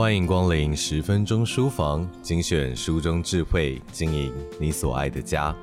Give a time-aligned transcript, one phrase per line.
[0.00, 5.54] 欢迎光临十分钟书房，精选书中智慧，经营你所爱的家。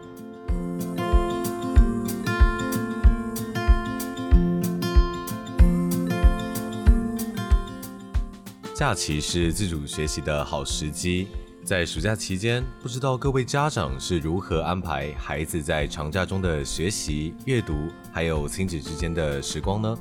[8.76, 11.28] 假期是自主学习的好时机，
[11.64, 17.74] 在暑假期间，不知道各位家长是如何安排孩子在长假中的学习、阅读，
[18.14, 19.98] 还有亲子之间的时光呢？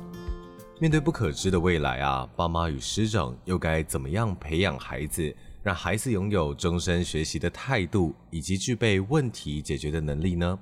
[0.79, 10.59] 面对不可知的未来啊，爸妈与师长又该怎么样培养孩子，让孩子拥有终身学习的态度，以及具备问题解决的能力呢？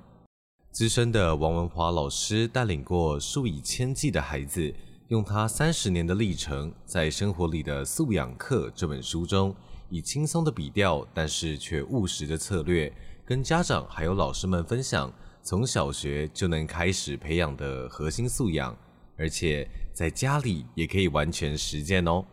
[0.70, 4.72] 资深的王文华老师带领过数以千计的孩子，
[5.08, 9.54] 用他三十年的历程，在《生活里的素养课》这本书中，
[9.90, 12.90] 以轻松的笔调，但是却务实的策略，
[13.26, 15.12] 跟家长还有老师们分享，
[15.42, 18.74] 从小学就能开始培养的核心素养。
[19.18, 22.24] 而且在家里也可以完全实践哦。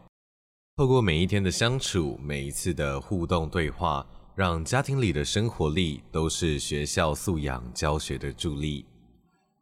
[0.76, 8.86] 透过每一天的相处，每一次的互动对话，让家庭里的生活力都是学校素养教学的助力。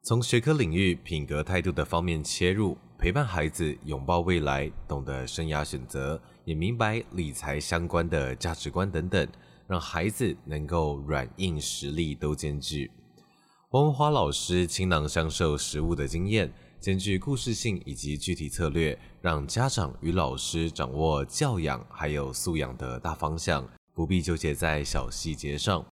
[0.04, 9.28] 从学科领域、品格态度的方面切入，陪伴孩子拥抱未来，懂得生涯选择，也明白理财相关的价值观等等，
[9.68, 12.90] 让孩子能够软硬实力都兼具。
[13.72, 16.52] 汪文华老师倾囊相授实务的经验。
[16.82, 25.86] 兼具故事性以及具体策略，让家长与老师掌握教养还有素养的大方向，不必纠结在小细节上。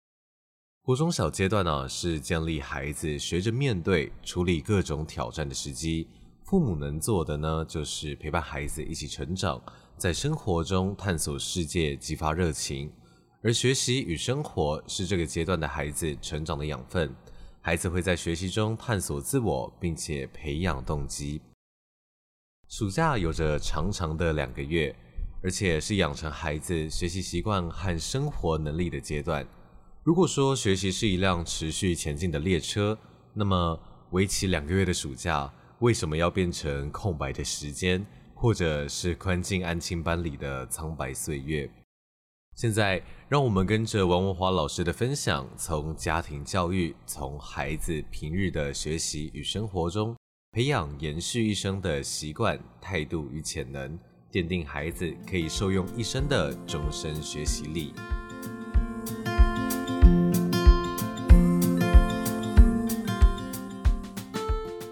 [0.83, 6.07] 国中小阶段呢、是建立孩子学着面对、处理各种挑战的时机。
[6.45, 9.61] 父母能做的呢，就是陪伴孩子一起成长，
[9.99, 12.93] 在生活中探索世界，激发热情。
[13.43, 17.13] 而学习与生活是这个阶段的孩子成长的养分。
[17.67, 21.43] 孩子会在学习中探索自我，并且培养动机。
[22.69, 24.95] 暑假有着长长的两个月，
[25.43, 29.45] 而且是养成孩子学习习惯和生活能力的阶段。
[30.05, 32.97] 如果说学习是一辆持续前进的列车，
[33.35, 33.77] 那么
[34.13, 41.69] 为期两个月的暑假，为什么要变成空白的时间，或者是关进安亲班里的苍白岁月？
[42.57, 50.17] 现在，让我们跟着王文华老师的分享，从家庭教育，从孩子平日的学习与生活中，
[50.53, 53.99] 培养延续一生的习惯、态度与潜能，
[54.33, 57.93] 奠定孩子可以受用一生的终身学习力。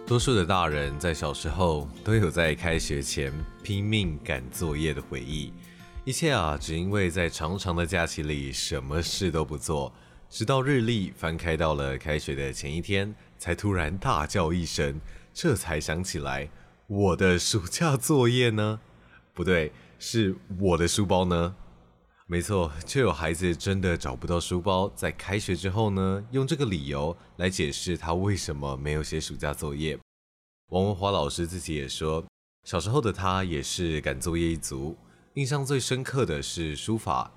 [0.06, 3.32] 多数的大人在小时候都有在开学前
[3.62, 5.50] 拼命赶作业的回忆。
[6.06, 9.90] 一切啊，只因为在长长的假期里什么事都不做，
[10.28, 15.00] 直到日历翻开到了开学的前一天，才突然大叫一声，
[15.32, 16.50] 这才想起来，
[16.88, 18.80] 我的暑假作业呢？
[19.32, 21.56] 不对，是我的书包呢？
[22.26, 29.98] 没错，就有孩子真的找不到书包，在开学之后呢，用这个理由来解释他为什么没有写暑假作业。
[30.68, 32.22] 王文华老师自己也说，
[32.64, 34.94] 小时候的他也是赶作业一族。
[35.34, 37.28] 印象最深刻的是书法，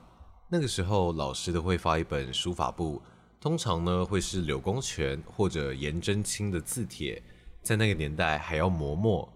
[0.50, 3.02] 那个时候老师都会发一本书法簿，
[3.42, 7.20] 通常呢会是柳公权或者颜真卿的字帖，
[7.64, 9.28] 在那个年代还要磨墨。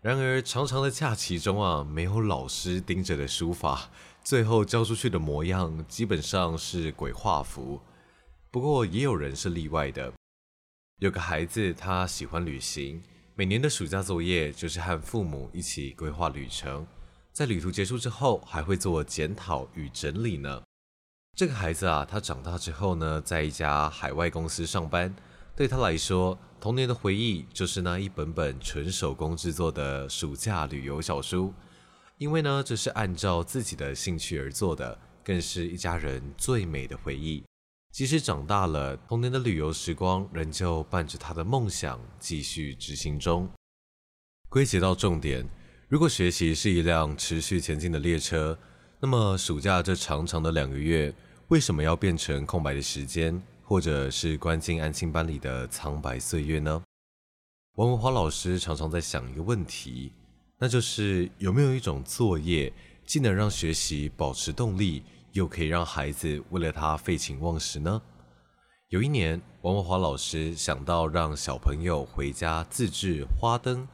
[0.00, 3.90] 然而长长的假期中啊，没有老师盯着的书法，
[4.22, 7.80] 最后交出去的模样基本上是鬼画符。
[8.48, 10.12] 不过也有人是例外的，
[11.00, 13.02] 有个孩子他喜欢旅行，
[13.34, 16.86] 每年的暑假作业就是和父母一起规划旅程。
[17.34, 20.62] 在旅途结束之后，还会做检讨与整理呢。
[21.36, 25.12] 这个孩子啊，他长大之后呢，在一家海外公司上班。
[25.56, 31.52] 对他来说，童年的回忆就是那一本本纯手工制作的暑假旅游小书。
[32.18, 37.42] 因为呢，这是按照自己的兴趣而做的，更是一家人最美的回忆。
[37.92, 43.50] 即使长大了，童年的旅游时光仍旧伴着他的梦想继续执行中。
[44.48, 45.44] 归结到重点。
[45.86, 48.58] 如果学习是一辆持续前进的列车，
[49.00, 51.14] 那么暑假这长长的两个月，
[51.48, 56.82] 为什么要变成空白的时间，或者是关进安亲班里的苍白岁月呢？
[57.74, 60.10] 王文华老师常常在想一个问题，
[60.58, 62.72] 那就是有没有一种作业，
[63.04, 65.02] 既能让学习保持动力，
[65.32, 68.00] 又可以让孩子为了他废寝忘食呢？
[68.88, 73.86] 有一年，王文华老师想到让小朋友回家自制花灯。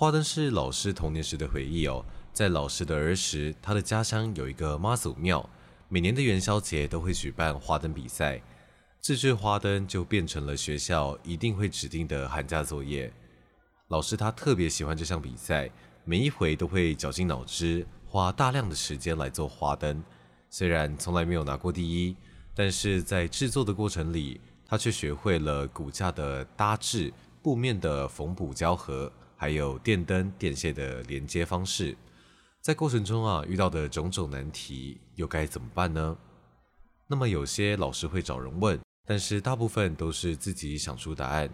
[0.00, 2.02] 花灯是老师童年时的回忆哦。
[2.32, 5.46] 在老师的儿时，他的家乡有一个妈祖庙，
[5.90, 8.40] 每年的元宵节都会举办花灯比赛。
[8.98, 13.12] 自制花灯就变成了学校一定会指定的寒假作业。
[13.88, 15.70] 老师他特别喜欢这项比赛，
[16.06, 20.02] 每一回都会绞尽脑汁，花大量的时间来做花灯，
[20.48, 22.16] 虽然从来没有拿过第一，
[22.54, 27.12] 但是在制作的过程里，他却学会了骨架的搭制、
[27.42, 31.96] 布面的缝补胶合，还有电灯、电线的连接方式。
[32.60, 36.14] 在过程中啊，遇到的种种难题，又该怎么办呢？
[37.06, 41.48] 那么有些老师会找人问，但是大部分都是自己想出答案。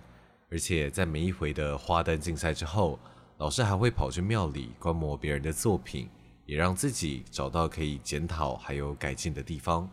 [0.50, 2.98] 而且在每一回的花灯竞赛之后，
[3.38, 6.08] 老师还会跑去庙里观摩别人的作品，
[6.44, 9.88] 也让自己找到可以检讨还有改进的地方。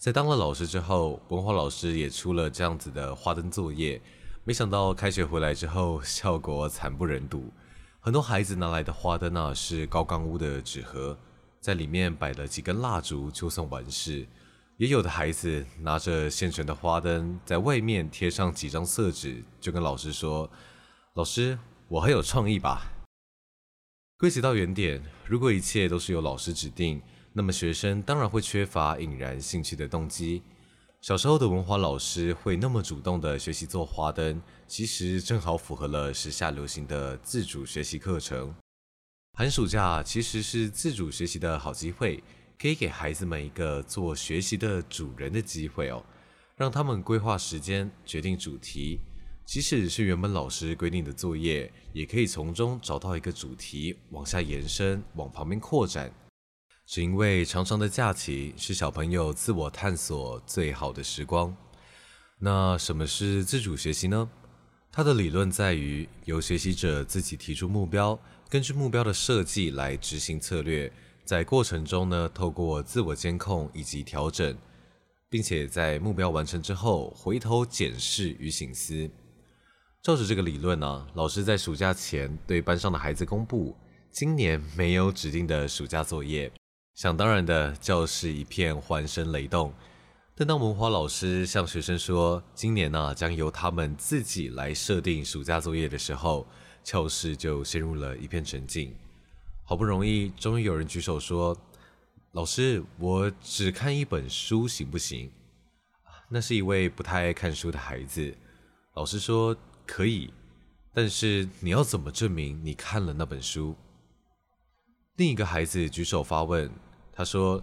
[0.00, 4.02] 在当了老师之后，文华老师也出了这样子的花灯作业，
[4.44, 7.52] 没想到开学回来之后， 效果惨不忍睹。
[8.00, 11.16] 很多孩子拿来的花灯呢，是高冈屋的纸盒，
[11.60, 14.26] 在里面摆了几根蜡烛就算完事。
[14.78, 20.50] 也有的孩子拿着现成的花灯，在外面贴上几张色纸，就跟老师说
[21.12, 21.58] ：“老师，
[21.88, 22.90] 我很有创意吧？”
[24.16, 27.02] 归结到原点，如果一切都是由老师指定，
[27.34, 30.42] 那么学生当然会缺乏引燃兴趣的动机。
[31.00, 38.54] 小时候的文华老师会那么主动地学习做花灯，其实正好符合了时下流行的自主学习课程。
[39.32, 42.22] 寒暑假其实是自主学习的好机会，
[42.58, 46.04] 可以给孩子们一个做学习的主人的机会哦，
[46.54, 49.00] 让他们规划时间、决定主题。
[49.46, 56.12] 即使是原本老师规定的作业，也可以从中找到一个主题，往下延伸，往旁边扩展。
[56.92, 61.56] 是因为长长的假期是小朋友自我探索最好的时光。
[62.40, 64.28] 那什么是自主学习呢？
[64.90, 70.92] 它的理论在于由学习者自己提出目标，根据目标的设计来执行策略，
[71.24, 74.58] 在过程中呢，透过自我监控以及调整，
[75.28, 79.08] 并且在目标完成之后回头检视与省思。
[80.02, 83.76] 照着这个理论呢，老师在暑假前对班上的孩子公布，
[84.10, 86.50] 今年没有指定的暑假作业。
[87.00, 89.72] 想当然的，教室一片欢声雷动。
[90.34, 96.46] 但当文华老师向学生说，今年呢、啊、将由他们自己来设定暑假作业的时候，
[96.84, 98.94] 教室就陷入了一片沉静。
[99.64, 101.56] 好不容易，终于有人举手说
[102.32, 105.32] ：“老师，我只看一本书行不行？”
[106.28, 108.36] 那是一位不太爱看书的孩子。
[108.92, 109.56] 老师说
[109.88, 110.30] ：“可以，
[110.92, 113.74] 但是你要怎么证明你看了那本书？”
[115.16, 116.70] 另一个孩子举手发问。
[117.20, 117.62] 他说：“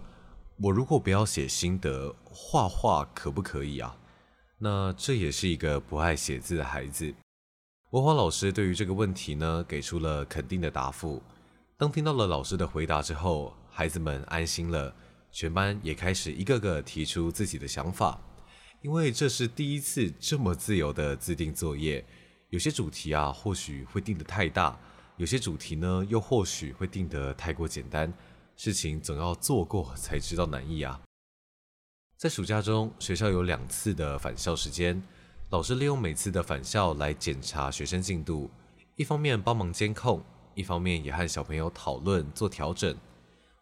[0.62, 3.98] 我如果不要写心得，画画可不可以啊？”
[4.56, 7.12] 那这也是一个不爱写字的孩子。
[7.90, 11.20] 文华老师对于这个问题呢，给出了肯定的答复。
[11.76, 14.94] 当听到了老师的回答之后，孩子们安心了，
[15.32, 18.16] 全班也开始一个个提出自己的想法。
[18.82, 22.06] 因为这是第一次这么自由的自定作业，
[22.50, 24.78] 有些主题啊，或许会定得太大，
[25.16, 28.14] 有些主题呢，又或许会定得太过简单。
[28.58, 31.00] 事情总要做过才知道难易啊！
[32.16, 35.00] 在暑假中，学校有两次的返校时间，
[35.50, 38.50] 老师利用每次的返校来检查学生进度，
[38.96, 40.20] 一方面帮忙监控，
[40.56, 42.96] 一方面也和小朋友讨论做调整。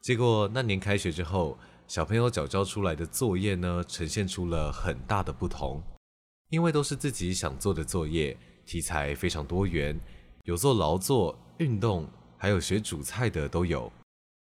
[0.00, 5.82] 结果那年开学之后，小朋友缴交出来的作业呢，呈现出了很大的不同，
[6.48, 8.34] 因为都是自己想做的作业，
[8.64, 10.00] 题材非常多元，
[10.44, 13.92] 有做劳作、运动，还有学煮菜的都有。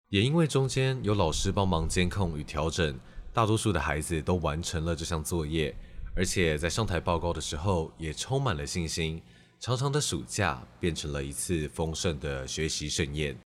[0.09, 2.99] 也因为中间有老师帮忙监控与调整，
[3.31, 5.75] 大多数的孩子都完成了这项作业，
[6.15, 9.21] 而且在上台报告的时候也充满了信心。
[9.59, 13.37] 长长的暑假变成了一次丰盛的学习盛宴。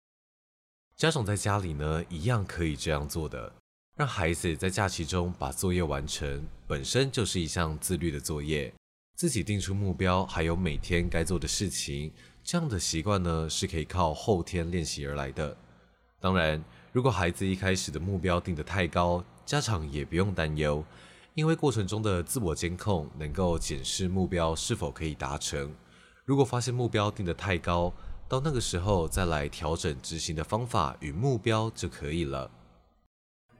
[0.96, 3.52] 家长在家里呢，一样可以这样做的，
[3.96, 8.72] 让孩子在假期中把作业完成，本身就是一项自律的作业。
[9.16, 12.12] 自己定出目标，还有每天该做的事情，
[12.44, 15.56] 这样的习惯呢，是可以靠后天练习而来的。
[16.22, 16.62] 当然，
[16.92, 20.84] 如果孩子一开始的目标定得太高，家长也不用担忧，
[21.34, 25.74] 因为过程中的自我监控能够检视目标是否可以达成。
[26.24, 27.92] 如果发现目标定得太高，
[28.28, 32.48] 到那个时候再来调整执行的方法与目标就可以了。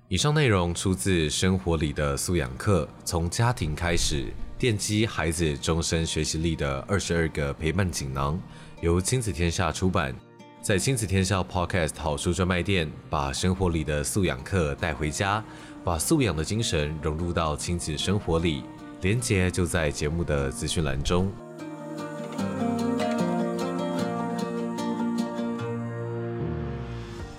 [0.07, 8.40] 以上内容出自生活里的素养课，从家庭开始，奠基孩子终身学习力的二十二个陪伴锦囊，
[8.81, 10.14] 由亲子天下出版。
[10.62, 15.42] 在亲子天下 Podcast 好书专卖店，把生活里的素养课带回家，
[15.83, 18.62] 把素养的精神融入到亲子生活里。
[19.00, 21.33] 连接就在节目的资讯栏中。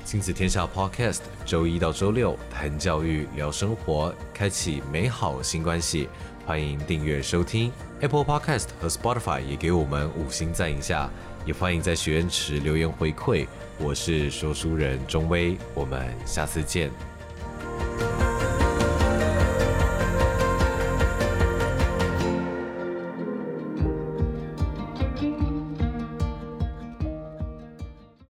[0.03, 6.09] 亲子天下 Podcast 周一到周六谈教育、聊生活，开启美好新关系。
[6.45, 7.71] 欢迎订阅收听
[8.01, 11.09] Apple Podcast 和 Spotify，也给我们五星赞一下。
[11.45, 13.47] 也欢迎在许愿池留言回馈。
[13.77, 16.91] 我是说书人钟威，我们下次见。